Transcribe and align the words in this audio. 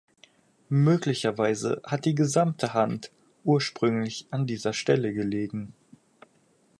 Möglicherweise 0.69 1.79
hat 1.85 2.05
die 2.05 2.15
gesamte 2.15 2.73
Hand 2.73 3.11
ursprünglich 3.43 4.25
an 4.31 4.47
dieser 4.47 4.73
Stelle 4.73 5.13
gelegen. 5.13 5.75